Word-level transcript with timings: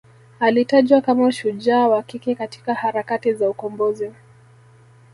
alitajwa 0.39 1.01
kama 1.01 1.31
shujaa 1.31 1.87
wa 1.87 2.03
kike 2.03 2.35
katika 2.35 2.73
harakati 2.73 3.33
za 3.33 3.49
ukombozi 3.49 4.11